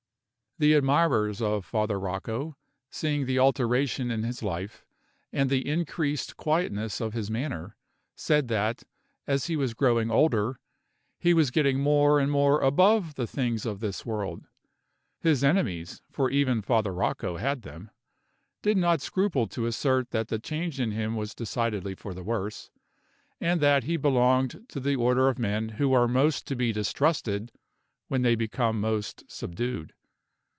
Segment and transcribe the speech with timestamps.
[0.57, 2.55] The admirers of Father Rocco,
[2.91, 4.85] seeing the alteration in his life,
[5.33, 7.75] and the increased quietness of his manner,
[8.15, 8.83] said that,
[9.25, 10.59] as he was growing older,
[11.17, 14.45] he was getting more and more above the things of this world.
[15.19, 17.89] His enemies (for even Father Rocco had them)
[18.61, 22.69] did not scruple to assert that the change in him was decidedly for the worse,
[23.39, 27.51] and that he belonged to the order of men who are most to be distrusted
[28.09, 29.95] when they become most subdued.